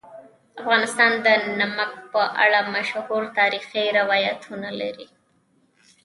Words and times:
افغانستان 0.61 1.11
د 1.25 1.27
نمک 1.59 1.91
په 2.13 2.21
اړه 2.43 2.59
مشهور 2.75 3.23
تاریخی 3.39 3.85
روایتونه 3.99 4.69
لري. 4.79 5.07